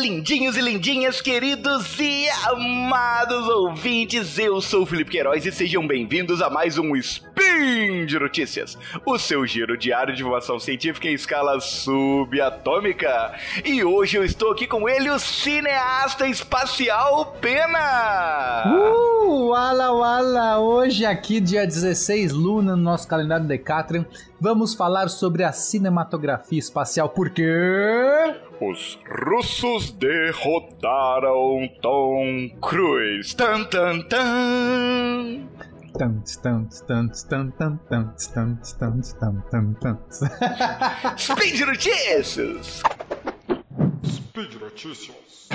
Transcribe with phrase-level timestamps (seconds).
[0.00, 4.38] lindinhos e lindinhas, queridos e amados ouvintes.
[4.38, 6.96] Eu sou o Felipe Queiroz e sejam bem-vindos a mais um
[7.60, 13.34] Spin de Notícias, o seu giro diário de informação científica em escala subatômica.
[13.64, 18.64] E hoje eu estou aqui com ele, o cineasta espacial Pena.
[18.66, 20.58] Uh, wala wala!
[20.58, 24.06] Hoje aqui, dia 16 Luna, no nosso calendário Decatrium,
[24.40, 27.44] vamos falar sobre a cinematografia espacial, porque...
[28.60, 33.34] Os russos derrotaram Tom Cruise.
[33.34, 35.48] Tan, tan, tan.
[41.16, 42.82] Speed Notícias!
[44.02, 45.48] Speed Notícias!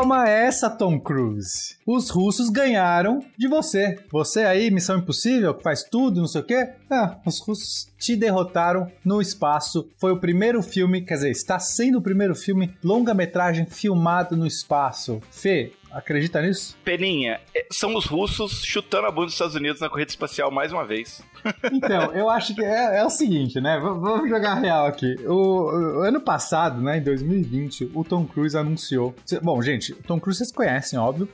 [0.00, 1.76] Toma essa, Tom Cruise.
[1.86, 3.98] Os russos ganharam de você.
[4.10, 6.70] Você aí, Missão Impossível, que faz tudo, não sei o quê.
[6.88, 9.90] Ah, os russos te derrotaram no espaço.
[9.98, 15.20] Foi o primeiro filme, quer dizer, está sendo o primeiro filme longa-metragem filmado no espaço.
[15.30, 16.76] Fê, acredita nisso?
[16.84, 20.72] Peninha, é, são os russos chutando a bunda dos Estados Unidos na corrida espacial mais
[20.72, 21.22] uma vez.
[21.72, 23.78] Então, eu acho que é, é o seguinte, né?
[23.78, 25.16] V vamos jogar real aqui.
[25.26, 29.14] O, o, ano passado, né, em 2020, o Tom Cruise anunciou.
[29.42, 31.28] Bom, gente, o Tom Cruise vocês conhecem, óbvio.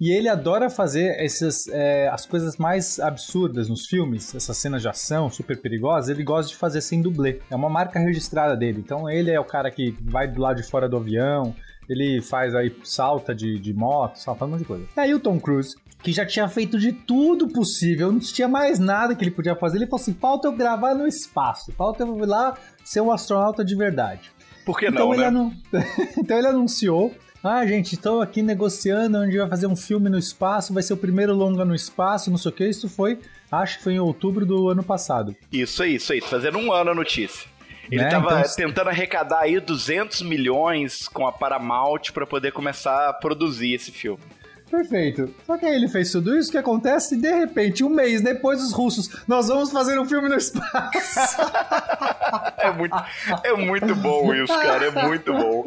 [0.00, 4.88] E ele adora fazer essas, é, as coisas mais absurdas nos filmes, essas cenas de
[4.88, 7.40] ação super perigosas, ele gosta de fazer sem dublê.
[7.50, 8.80] É uma marca registrada dele.
[8.84, 11.54] Então ele é o cara que vai do lado de fora do avião,
[11.88, 14.84] ele faz aí salta de, de moto, salta um monte de coisa.
[14.96, 18.78] E aí o Tom Cruise, que já tinha feito de tudo possível, não tinha mais
[18.78, 22.18] nada que ele podia fazer, ele falou assim: falta eu gravar no espaço, falta eu
[22.18, 24.30] ir lá ser um astronauta de verdade.
[24.64, 25.26] Por que então não, né?
[25.26, 25.52] anu-
[26.18, 27.14] então ele anunciou.
[27.46, 30.96] Ah, gente, estou aqui negociando onde vai fazer um filme no espaço, vai ser o
[30.96, 32.66] primeiro longa no espaço, não sei o que.
[32.66, 33.18] Isso foi,
[33.52, 35.36] acho que foi em outubro do ano passado.
[35.52, 36.22] Isso aí, isso aí.
[36.22, 37.46] Fazendo um ano a notícia.
[37.90, 43.08] Ele Né, tava então- tentando arrecadar aí 200 milhões com a Paramount pra poder começar
[43.08, 44.22] a produzir esse filme.
[44.70, 45.32] Perfeito.
[45.46, 47.14] Só que aí ele fez tudo isso, o que acontece?
[47.14, 51.38] E de repente, um mês depois, os russos, nós vamos fazer um filme no espaço.
[52.58, 52.96] É muito,
[53.44, 54.86] é muito bom isso, cara.
[54.86, 55.64] É muito bom.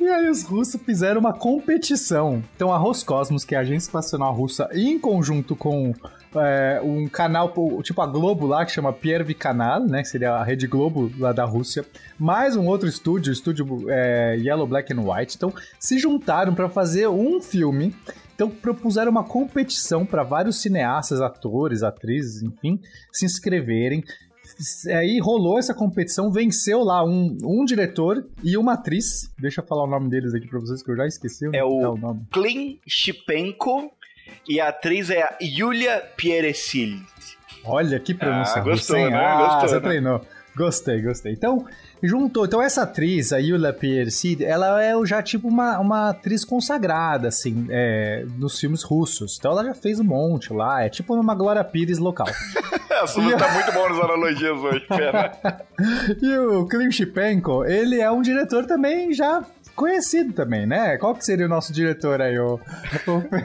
[0.00, 2.42] E aí os russos fizeram uma competição.
[2.54, 5.92] Então a Roscosmos, que é a agência espacial russa, em conjunto com
[6.36, 7.52] é, um canal,
[7.82, 10.02] tipo a Globo lá, que chama Pierre Canal, né?
[10.02, 11.84] Que seria a Rede Globo lá da Rússia.
[12.18, 15.36] Mais um outro estúdio, o estúdio é, Yellow, Black and White.
[15.36, 17.79] Então se juntaram para fazer um filme.
[18.34, 22.80] Então propuseram uma competição para vários cineastas, atores, atrizes, enfim,
[23.12, 24.02] se inscreverem.
[24.88, 29.30] Aí rolou essa competição, venceu lá um, um diretor e uma atriz.
[29.38, 31.92] Deixa eu falar o nome deles aqui pra vocês, que eu já esqueci É o-
[31.92, 32.26] o nome.
[32.32, 33.90] Klin Shipenko
[34.48, 37.04] e a atriz é a Yulia Pieresild.
[37.64, 38.56] Olha que pronúncia.
[38.56, 39.14] Ah, gostou, né?
[39.16, 39.80] Ah, Gostou, você né?
[39.80, 40.26] treinou.
[40.56, 41.32] Gostei, gostei.
[41.32, 41.64] Então,
[42.02, 42.44] juntou.
[42.44, 47.66] Então, essa atriz, a Yulia Piersid, ela é já tipo uma, uma atriz consagrada, assim,
[47.70, 49.36] é, nos filmes russos.
[49.38, 50.82] Então, ela já fez um monte lá.
[50.82, 52.28] É tipo uma Glória Pires local.
[52.90, 55.32] A Suzy tá muito bom nas analogias hoje, pena.
[56.20, 59.42] E o Klim Shipenko, ele é um diretor também já
[59.74, 60.96] conhecido também, né?
[60.98, 62.38] Qual que seria o nosso diretor aí?
[62.38, 62.58] O...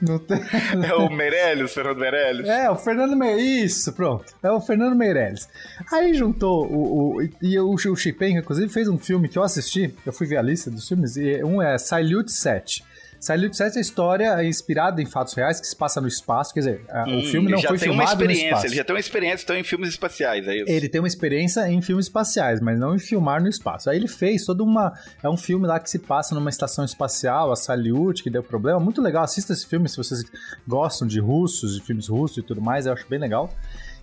[0.00, 0.40] Não tem-
[0.84, 2.48] É o Meirelles, Fernando Meirelles.
[2.48, 3.64] É, o Fernando Meirelles.
[3.72, 4.24] Isso, pronto.
[4.42, 5.48] É o Fernando Meirelles.
[5.92, 7.16] Aí juntou o.
[7.16, 9.94] o e o, o Shipenko, inclusive, fez um filme que eu assisti.
[10.04, 11.16] Eu fui ver a lista dos filmes.
[11.16, 12.84] E um é Silute 7.
[13.20, 16.52] Silute 7 é a história inspirada em fatos reais que se passa no espaço.
[16.54, 18.66] Quer dizer, Hum, o filme não foi filmado no experiência, espaço.
[18.66, 20.64] ele já tem uma experiência então, em filmes espaciais, é isso?
[20.70, 23.90] Ele tem uma experiência em filmes espaciais, mas não em filmar no espaço.
[23.90, 24.92] Aí ele fez toda uma.
[25.22, 28.78] É um filme lá que se passa numa estação espacial, a Salyut, que deu problema.
[28.80, 29.24] Muito legal.
[29.24, 30.22] Assista esse filme se vocês
[30.66, 32.86] gostam de russos, de filmes russos e tudo mais.
[32.86, 33.50] Eu acho bem legal.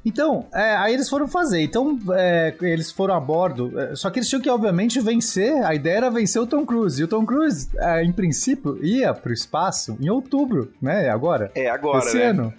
[0.06, 1.62] Então, é, aí eles foram fazer.
[1.62, 3.80] Então, é, eles foram a bordo.
[3.80, 5.64] é, só que eles tinham que, obviamente, vencer.
[5.64, 7.00] A ideia era vencer o Tom Cruise.
[7.00, 11.10] E o Tom Cruise, é, em princípio, ia pro espaço em outubro, né?
[11.10, 11.52] Agora.
[11.56, 12.26] É, agora, esse né?
[12.26, 12.54] ano.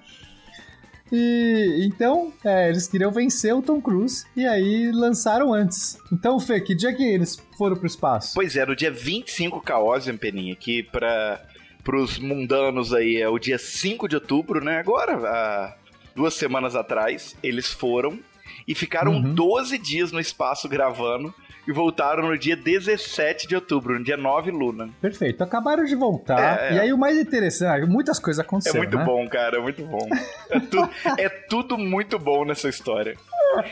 [1.13, 5.99] E então, é, eles queriam vencer o Tom Cruise e aí lançaram antes.
[6.11, 8.33] Então, Fê, que dia que eles foram pro espaço?
[8.35, 11.41] Pois é, no dia 25 Caosium, Peninha, que para
[11.85, 14.79] pros mundanos aí é o dia 5 de outubro, né?
[14.79, 15.77] Agora, há
[16.15, 18.19] duas semanas atrás, eles foram
[18.67, 19.35] e ficaram Uhum.
[19.35, 21.35] 12 dias no espaço gravando
[21.67, 24.91] e voltaram no dia 17 de outubro, no dia 9 Luna.
[25.01, 26.61] Perfeito, acabaram de voltar.
[26.63, 26.75] É, é.
[26.75, 29.05] E aí o mais interessante, muitas coisas É aconteceram, muito né?
[29.05, 30.07] bom, cara, é muito bom.
[30.51, 33.17] É, tu- é tudo muito bom nessa história.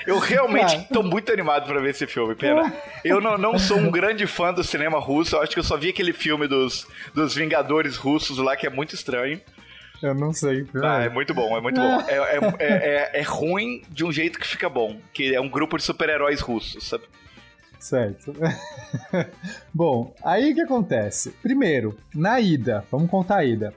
[0.07, 2.73] Eu realmente tô muito animado pra ver esse filme, pena.
[3.05, 5.77] Eu não, não sou um grande fã do cinema russo, eu acho que eu só
[5.77, 9.41] vi aquele filme dos, dos Vingadores russos lá, que é muito estranho.
[10.03, 10.67] Eu não sei.
[10.83, 12.01] Ah, é muito bom, é muito bom.
[12.09, 14.99] É, é, é, é, é ruim de um jeito que fica bom.
[15.13, 17.05] Que é um grupo de super-heróis russos, sabe?
[17.79, 18.33] Certo.
[19.73, 21.31] bom, aí o que acontece?
[21.43, 23.75] Primeiro, na ida, vamos contar a ida.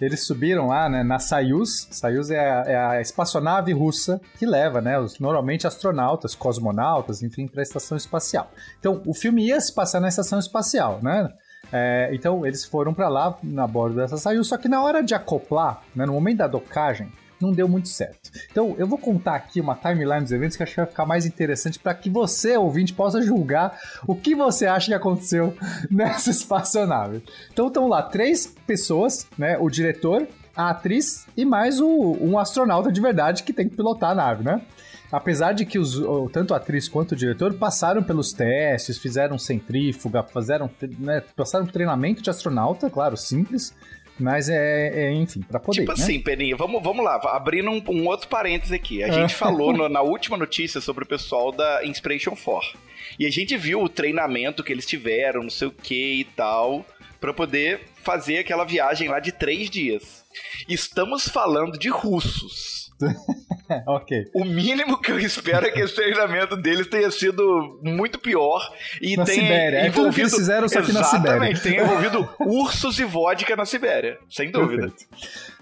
[0.00, 1.88] Eles subiram lá, né, na Soyuz.
[1.90, 7.48] Soyuz é a, é a espaçonave russa que leva, né, os normalmente astronautas, cosmonautas, enfim,
[7.48, 8.50] para a estação espacial.
[8.78, 11.28] Então, o filme ia se passar na estação espacial, né?
[11.72, 15.14] É, então, eles foram para lá na borda dessa Soyuz, só que na hora de
[15.14, 17.10] acoplar, né, no momento da docagem,
[17.40, 18.30] não deu muito certo.
[18.50, 21.24] Então, eu vou contar aqui uma timeline dos eventos que acho que vai ficar mais
[21.24, 25.56] interessante para que você, ouvinte, possa julgar o que você acha que aconteceu
[25.90, 27.22] nessa espaçonave.
[27.52, 29.56] Então, estão lá três pessoas, né?
[29.58, 30.26] O diretor,
[30.56, 34.42] a atriz e mais o, um astronauta de verdade que tem que pilotar a nave,
[34.42, 34.60] né?
[35.10, 36.00] Apesar de que os,
[36.32, 42.22] tanto a atriz quanto o diretor passaram pelos testes, fizeram centrífuga, fizeram, né, passaram treinamento
[42.22, 43.74] de astronauta, claro, simples,
[44.18, 45.80] mas é, é enfim, para poder.
[45.80, 46.02] Tipo né?
[46.02, 49.02] assim, Peninha, vamos, vamos lá, abrindo um, um outro parênteses aqui.
[49.02, 52.78] A gente falou no, na última notícia sobre o pessoal da Inspiration 4.
[53.18, 56.84] E a gente viu o treinamento que eles tiveram, não sei o que e tal,
[57.20, 60.24] para poder fazer aquela viagem lá de três dias.
[60.68, 62.87] Estamos falando de russos.
[63.86, 64.30] ok.
[64.34, 68.60] O mínimo que eu espero é que esse treinamento deles tenha sido muito pior
[69.00, 69.86] e na tenha Sibéria.
[69.86, 70.08] envolvido...
[70.08, 71.36] É que eles fizeram, só que na Sibéria.
[71.36, 74.88] Exatamente, tenha envolvido ursos e vodka na Sibéria, sem dúvida.
[74.88, 75.06] Perfeito.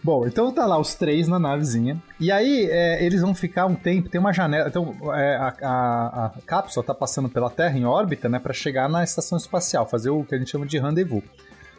[0.02, 2.00] Bom, então tá lá os três na navezinha.
[2.20, 4.68] E aí é, eles vão ficar um tempo, tem uma janela.
[4.68, 8.88] Então é, a, a, a, cápsula tá passando pela Terra em órbita, né, para chegar
[8.88, 11.22] na estação espacial, fazer o que a gente chama de rendezvous.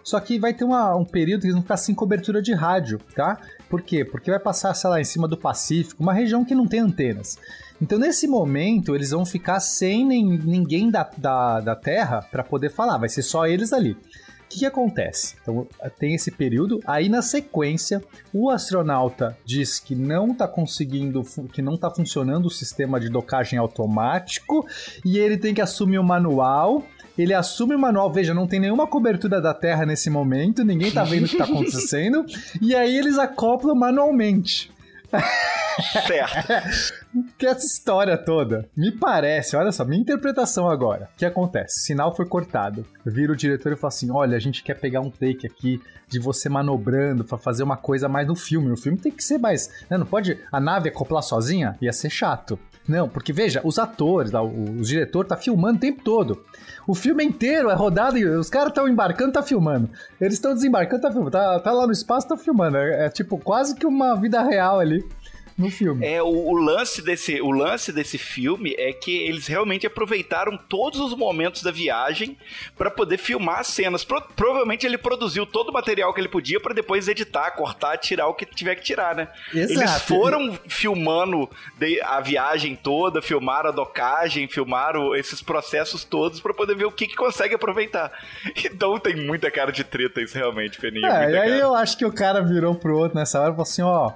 [0.08, 2.98] Só que vai ter uma, um período que eles vão ficar sem cobertura de rádio,
[3.14, 3.42] tá?
[3.70, 4.06] Por quê?
[4.06, 7.38] Porque vai passar, sei lá, em cima do Pacífico, uma região que não tem antenas.
[7.82, 12.70] Então, nesse momento, eles vão ficar sem nem, ninguém da, da, da Terra para poder
[12.70, 13.92] falar, vai ser só eles ali.
[13.92, 15.36] O que, que, acontece?
[15.42, 15.68] Então,
[16.00, 18.02] tem esse período, aí na sequência,
[18.34, 21.22] o astronauta diz que não está conseguindo,
[21.52, 24.66] que não está funcionando o sistema de docagem automático
[25.04, 26.82] e ele tem que assumir o manual
[27.18, 31.04] ele assume o manual, veja, não tem nenhuma cobertura da Terra nesse momento, ninguém tá
[31.04, 32.26] vendo o que tá acontecendo,
[32.62, 34.72] e aí eles acoplam manualmente.
[36.06, 36.94] Certo.
[37.38, 41.10] que essa história toda, me parece, olha só, minha interpretação agora.
[41.16, 41.82] O que acontece?
[41.82, 42.86] Sinal foi cortado.
[43.06, 46.20] Vira o diretor e fala assim: olha, a gente quer pegar um take aqui de
[46.20, 48.72] você manobrando para fazer uma coisa mais no filme.
[48.72, 49.70] O filme tem que ser mais.
[49.90, 49.98] Né?
[49.98, 51.78] Não pode a nave acoplar sozinha?
[51.82, 52.60] Ia ser chato.
[52.88, 56.44] Não, porque veja, os atores, o, o diretor tá filmando o tempo todo.
[56.88, 59.90] O filme inteiro é rodado e os caras estão embarcando, tá filmando.
[60.22, 61.32] Eles estão desembarcando, tá filmando.
[61.32, 62.78] Tá, tá, lá no espaço, tá filmando.
[62.78, 65.06] É, é, tipo quase que uma vida real ali
[65.58, 66.06] no filme.
[66.06, 71.00] É, o, o, lance desse, o lance desse filme é que eles realmente aproveitaram todos
[71.00, 72.38] os momentos da viagem
[72.78, 74.04] para poder filmar as cenas.
[74.04, 78.28] Pro, provavelmente ele produziu todo o material que ele podia para depois editar, cortar, tirar
[78.28, 79.30] o que tiver que tirar, né?
[79.52, 79.80] Exato.
[79.80, 81.50] Eles foram filmando
[82.04, 87.08] a viagem toda, filmaram a docagem, filmaram esses processos todos para poder ver o que,
[87.08, 88.12] que consegue aproveitar.
[88.78, 91.08] Então tem muita cara de treta isso realmente, Peninha.
[91.08, 91.62] É, e aí cara.
[91.62, 94.12] eu acho que o cara virou pro outro nessa hora e falou assim, ó,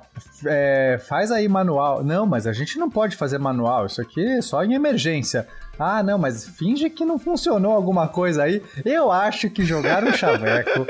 [0.46, 2.04] é, faz aí manual.
[2.04, 5.48] Não, mas a gente não pode fazer manual, isso aqui é só em emergência.
[5.80, 8.62] Ah, não, mas finge que não funcionou alguma coisa aí.
[8.86, 10.86] Eu acho que jogaram o chaveco,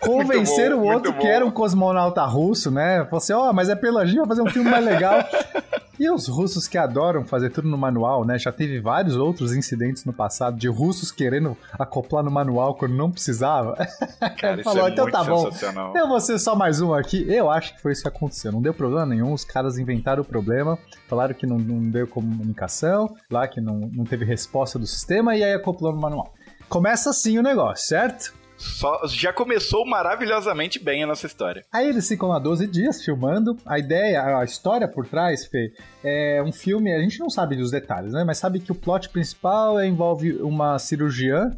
[0.00, 3.06] convenceram o outro que era um cosmonauta russo, né?
[3.10, 5.18] Assim, ó, oh, mas é pela gente, vai fazer um filme mais legal.
[5.98, 8.38] E os russos que adoram fazer tudo no manual, né?
[8.38, 13.10] Já teve vários outros incidentes no passado de russos querendo acoplar no manual quando não
[13.10, 13.76] precisava.
[14.38, 15.48] Cara, Falou, é então tá bom.
[15.94, 17.24] Eu vou ser só mais um aqui.
[17.28, 18.50] Eu acho que foi isso que aconteceu.
[18.50, 19.32] Não deu problema nenhum.
[19.32, 24.04] Os caras inventaram o problema, falaram que não, não deu comunicação, lá que não, não
[24.04, 26.34] teve resposta do sistema e aí acoplou no manual.
[26.68, 28.32] Começa assim o negócio, certo?
[28.56, 31.64] Só, já começou maravilhosamente bem a nossa história.
[31.72, 33.56] Aí eles ficam lá 12 dias filmando.
[33.66, 37.70] A ideia, a história por trás, Fê, é um filme, a gente não sabe dos
[37.70, 38.24] detalhes, né?
[38.24, 41.50] Mas sabe que o plot principal envolve uma cirurgiã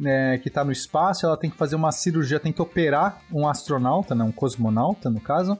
[0.00, 3.46] né, que está no espaço, ela tem que fazer uma cirurgia, tem que operar um
[3.46, 5.58] astronauta, né, um cosmonauta no caso,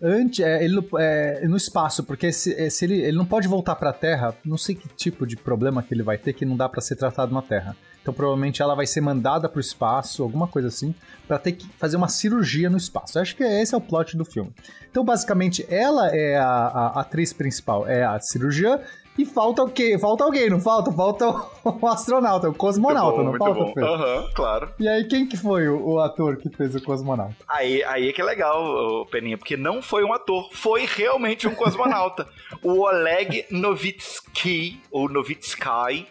[0.00, 3.74] antes, é, ele, é, no espaço, porque se, é, se ele, ele não pode voltar
[3.76, 6.56] para a Terra, não sei que tipo de problema que ele vai ter que não
[6.56, 7.74] dá para ser tratado na Terra.
[8.02, 10.94] Então provavelmente ela vai ser mandada para o espaço, alguma coisa assim,
[11.26, 13.18] para ter que fazer uma cirurgia no espaço.
[13.18, 14.52] Eu acho que esse é o plot do filme.
[14.90, 18.80] Então basicamente ela é a, a atriz principal, é a cirurgiã
[19.18, 19.98] e falta o quê?
[19.98, 20.92] Falta alguém, não falta?
[20.92, 21.28] Falta
[21.64, 23.80] o, astronauta, o cosmonauta, muito não bom, falta?
[23.84, 24.74] Aham, uhum, claro.
[24.78, 27.34] E aí, quem que foi o, o, ator que fez o cosmonauta?
[27.48, 31.54] Aí, aí é que é legal, Peninha, porque não foi um ator, foi realmente um
[31.54, 32.28] cosmonauta.
[32.62, 36.06] o Oleg Novitsky, ou Novitsky.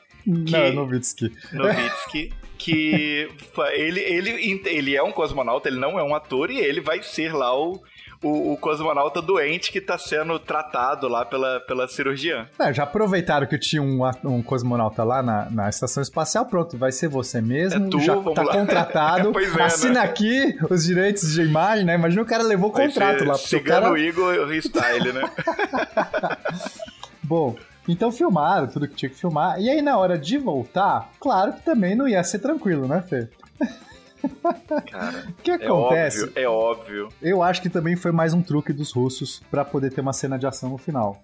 [0.46, 1.32] Que, não, Novitsky.
[1.54, 2.34] Novitsky.
[2.58, 3.30] que
[3.74, 7.34] ele, ele, ele é um cosmonauta, ele não é um ator, e ele vai ser
[7.34, 7.82] lá o
[8.22, 12.48] o, o cosmonauta doente que tá sendo tratado lá pela, pela cirurgiã.
[12.60, 16.92] É, já aproveitaram que tinha um, um cosmonauta lá na, na estação espacial, pronto, vai
[16.92, 18.54] ser você mesmo, É tu, já tá lá.
[18.54, 20.00] contratado, é, assina né?
[20.02, 21.96] aqui os direitos de imagem, né?
[21.96, 23.34] Imagina o cara levou o contrato lá.
[23.34, 24.00] porque o Cigano cara...
[24.00, 25.30] Igor Style, né?
[27.24, 27.56] Bom,
[27.88, 31.62] então filmaram tudo que tinha que filmar, e aí na hora de voltar, claro que
[31.62, 33.28] também não ia ser tranquilo, né, Fê?
[34.88, 36.24] Cara, O que é acontece?
[36.24, 37.10] óbvio, é óbvio.
[37.22, 40.38] Eu acho que também foi mais um truque dos russos pra poder ter uma cena
[40.38, 41.22] de ação no final.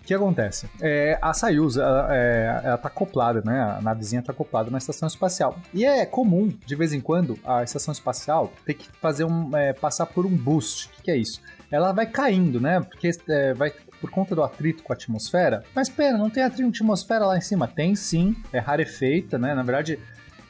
[0.00, 0.70] O que acontece?
[0.80, 3.60] É, a Soyuz, ela, é, ela tá acoplada, né?
[3.76, 5.58] A navezinha tá acoplada na estação espacial.
[5.74, 9.72] E é comum, de vez em quando, a estação espacial ter que fazer um, é,
[9.72, 10.86] passar por um boost.
[10.86, 11.42] O que, que é isso?
[11.72, 12.80] Ela vai caindo, né?
[12.80, 15.62] Porque é, vai por conta do atrito com a atmosfera.
[15.74, 17.66] Mas pera, não tem atrito atmosfera lá em cima?
[17.66, 19.54] Tem sim, é rarefeita, né?
[19.54, 19.98] Na verdade,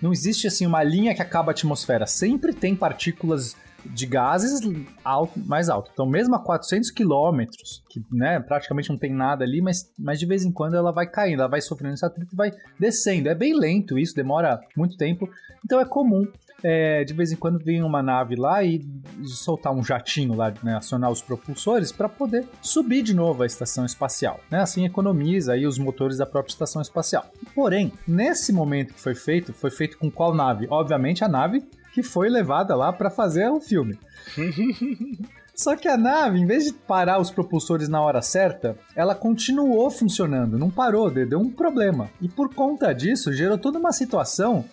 [0.01, 2.07] não existe assim uma linha que acaba a atmosfera.
[2.07, 4.61] Sempre tem partículas de gases
[5.05, 5.91] alto, mais alto.
[5.93, 10.27] Então, mesmo a 400 quilômetros, que né, praticamente não tem nada ali, mas, mas de
[10.27, 13.29] vez em quando ela vai caindo, ela vai sofrendo esse atrito e vai descendo.
[13.29, 15.29] É bem lento isso, demora muito tempo.
[15.65, 16.27] Então, é comum
[16.63, 18.85] é, de vez em quando vir uma nave lá e
[19.25, 23.85] soltar um jatinho lá, né, acionar os propulsores para poder subir de novo a estação
[23.85, 24.41] espacial.
[24.51, 24.61] Né?
[24.61, 27.27] Assim economiza aí os motores da própria estação espacial.
[27.55, 30.67] Porém, nesse momento que foi feito, foi feito com qual nave?
[30.71, 33.99] Obviamente a nave que foi levada lá para fazer o filme.
[35.57, 39.91] Só que a nave, em vez de parar os propulsores na hora certa, ela continuou
[39.91, 42.11] funcionando, não parou, deu um problema.
[42.21, 44.67] E por conta disso, gerou toda uma situação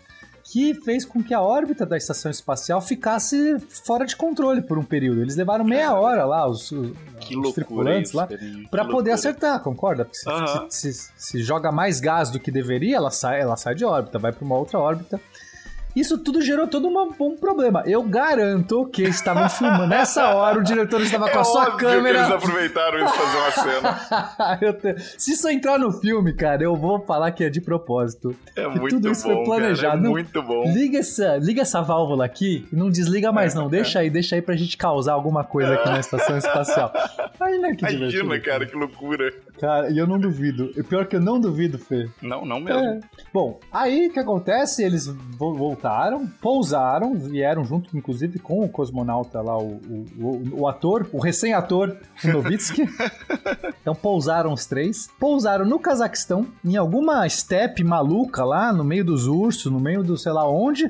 [0.44, 4.84] que fez com que a órbita da estação espacial ficasse fora de controle por um
[4.84, 5.22] período.
[5.22, 8.28] Eles levaram meia hora lá, os, os, tripulantes isso, lá,
[8.70, 10.04] para poder acertar, concorda?
[10.06, 10.68] Porque se, Aham.
[10.70, 14.20] se- se- se joga mais gás do que deveria, ela sai, ela sai de órbita,
[14.20, 15.20] vai para uma outra órbita.
[15.96, 17.84] Isso tudo gerou todo uma- um problema.
[17.86, 19.88] Eu garanto que estavam filmando.
[19.88, 22.20] Nessa hora, o diretor estava com é a sua câmera.
[22.20, 24.74] que eles aproveitaram isso fazer uma cena.
[24.74, 28.36] Te- Se isso entrar no filme, cara, eu vou falar que é de propósito.
[28.56, 29.98] É Que muito tudo isso bom, foi planejado.
[29.98, 30.64] Cara, é muito bom.
[30.74, 33.70] Liga essa, liga essa válvula aqui e não desliga mais, É, não.
[33.70, 36.92] Deixa aí, deixa aí pra gente causar alguma coisa aqui na estação espacial.
[37.40, 38.24] Imagina que divertido.
[38.26, 39.32] Imagina, cara, que loucura.
[39.60, 40.72] Cara, e eu não duvido.
[40.76, 42.10] E pior que eu não duvido, Fê.
[42.22, 42.80] Não, não mesmo.
[42.80, 43.00] É.
[43.34, 44.84] Bom, aí o que acontece?
[44.84, 45.54] Eles vo-
[45.88, 49.80] voltaram, pousaram, vieram junto, inclusive, com o cosmonauta lá, o,
[50.18, 52.84] o, o- ator, o recém-ator, Novitsky.
[53.82, 55.10] então pousaram os três.
[55.20, 60.18] Pousaram no Cazaquistão, em alguma steppe maluca lá, no meio dos ursos, no meio do
[60.18, 60.90] sei lá onde.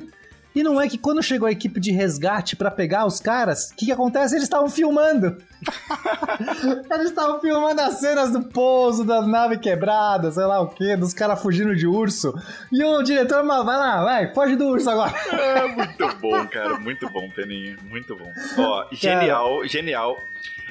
[0.54, 3.74] E não é que quando chegou a equipe de resgate pra pegar os caras, o
[3.76, 4.34] que, que acontece?
[4.34, 5.36] Eles estavam filmando.
[6.90, 11.12] Eles estavam filmando as cenas do pouso, da nave quebrada, sei lá o que, dos
[11.12, 12.32] caras fugindo de urso.
[12.72, 15.12] E o diretor, "Mas vai lá, vai, foge do urso agora.
[15.34, 16.78] É muito bom, cara.
[16.78, 17.76] Muito bom, Peninha.
[17.82, 18.30] Muito bom.
[18.58, 20.16] Ó, genial, genial.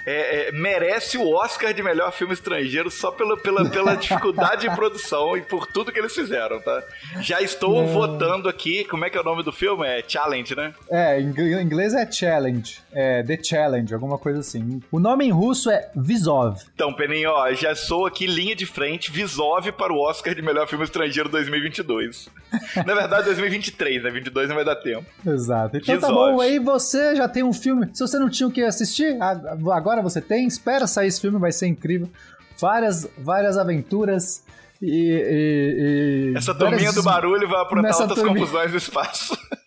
[0.06, 4.76] É, é, merece o Oscar de melhor filme estrangeiro só pela, pela, pela dificuldade de
[4.76, 6.84] produção e por tudo que eles fizeram, tá?
[7.22, 8.84] Já estou votando aqui.
[8.86, 9.88] Como é que é o nome do filme?
[9.88, 10.74] É Challenge, né?
[10.90, 14.82] É, em ingl- em inglês é challenge, é The Challenge, alguma coisa assim.
[14.92, 16.58] O nome em russo é Visov.
[16.76, 20.68] Então, Peninha, ó, já sou aqui linha de frente, Visove para o Oscar de melhor
[20.68, 22.30] filme estrangeiro 2022.
[22.86, 24.10] Na verdade, 2023, né?
[24.10, 25.06] 22 não vai dar tempo.
[25.26, 25.78] Exato.
[25.78, 26.32] Então tá Visov.
[26.34, 27.90] bom, aí você já tem um filme.
[27.94, 29.56] Se você não tinha o que assistir, a-
[30.02, 30.48] você tem.
[30.48, 32.10] Espera sair esse filme, vai ser incrível.
[32.60, 34.44] Várias, várias aventuras
[34.82, 34.90] e.
[34.90, 38.40] e- e Essa turminha várias- do barulho vai aprontar outras turminha.
[38.40, 39.38] confusões no espaço.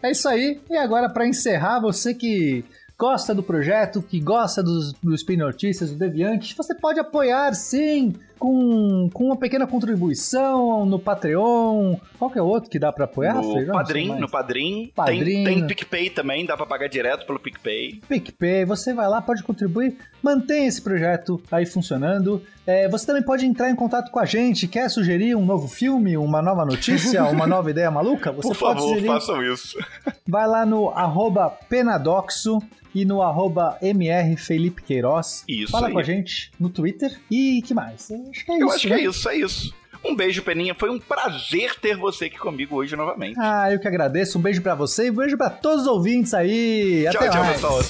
[0.00, 0.60] É isso aí.
[0.70, 2.64] E agora, pra encerrar, você que
[2.98, 8.12] gosta do projeto, que gosta dos, do Spin Notícias, do Deviante, você pode apoiar, sim,
[8.36, 11.96] com, com uma pequena contribuição no Patreon.
[12.18, 13.34] Qual que é o outro que dá pra apoiar?
[13.34, 14.92] No Padrim, no Padrim.
[14.96, 15.44] Padrim.
[15.44, 18.00] Tem, tem PicPay também, dá pra pagar direto pelo PicPay.
[18.08, 22.42] PicPay, você vai lá, pode contribuir, mantém esse projeto aí funcionando.
[22.66, 26.18] É, você também pode entrar em contato com a gente, quer sugerir um novo filme,
[26.18, 28.32] uma nova notícia, uma nova ideia maluca?
[28.32, 29.06] Você Por pode favor, sugerir.
[29.06, 29.78] façam isso.
[30.26, 32.58] Vai lá no arroba penadoxo
[32.94, 35.44] e no arroba mr Felipe Queiroz.
[35.48, 35.92] Isso Fala aí.
[35.92, 37.10] com a gente no Twitter.
[37.30, 38.10] E que mais?
[38.10, 38.96] Eu acho que é Eu isso, acho né?
[38.96, 39.74] que é isso, é isso.
[40.04, 40.74] Um beijo, Peninha.
[40.74, 43.34] Foi um prazer ter você aqui comigo hoje novamente.
[43.38, 44.38] Ah, eu que agradeço.
[44.38, 47.04] Um beijo pra você e um beijo pra todos os ouvintes aí.
[47.10, 47.52] tchau, Até tchau, mais.
[47.54, 47.80] pessoal.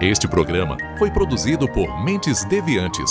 [0.00, 3.10] Este programa foi produzido por Mentes Deviantes.